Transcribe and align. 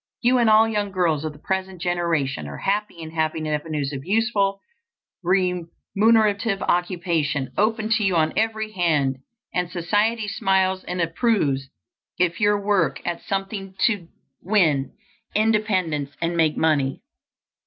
You 0.23 0.39
and 0.39 0.49
all 0.49 0.67
young 0.67 0.89
girls 0.89 1.23
of 1.23 1.31
the 1.31 1.37
present 1.37 1.79
generation 1.79 2.47
are 2.47 2.57
happy 2.57 2.97
in 3.01 3.11
having 3.11 3.47
avenues 3.47 3.93
of 3.93 4.03
useful 4.03 4.59
remunerative 5.21 6.63
occupation 6.63 7.53
open 7.55 7.89
to 7.89 8.03
you 8.03 8.15
on 8.15 8.33
every 8.35 8.71
hand, 8.71 9.17
and 9.53 9.69
society 9.69 10.27
smiles 10.27 10.83
and 10.85 11.01
approves 11.03 11.69
if 12.17 12.39
you 12.41 12.57
work 12.57 12.99
at 13.05 13.21
something 13.21 13.75
to 13.85 14.07
win 14.41 14.91
independence 15.35 16.15
and 16.19 16.35
make 16.35 16.57
money. 16.57 17.03